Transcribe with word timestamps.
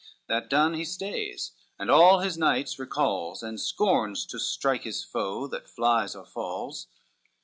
That 0.25 0.49
done, 0.49 0.73
he 0.73 0.83
stays, 0.83 1.51
and 1.77 1.91
all 1.91 2.21
his 2.21 2.35
knights 2.35 2.79
recalls, 2.79 3.43
And 3.43 3.61
scorns 3.61 4.25
to 4.25 4.39
strike 4.39 4.81
his 4.81 5.03
foe 5.03 5.45
that 5.49 5.69
flies 5.69 6.15
or 6.15 6.25
falls. 6.25 6.87